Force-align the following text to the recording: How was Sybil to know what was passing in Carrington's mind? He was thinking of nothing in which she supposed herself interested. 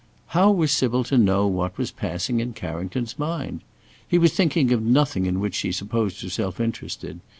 How 0.29 0.49
was 0.49 0.71
Sybil 0.71 1.03
to 1.03 1.17
know 1.19 1.45
what 1.45 1.77
was 1.77 1.91
passing 1.91 2.39
in 2.39 2.53
Carrington's 2.53 3.19
mind? 3.19 3.61
He 4.07 4.17
was 4.17 4.33
thinking 4.33 4.73
of 4.73 4.81
nothing 4.81 5.27
in 5.27 5.39
which 5.39 5.53
she 5.53 5.71
supposed 5.71 6.23
herself 6.23 6.59
interested. 6.59 7.19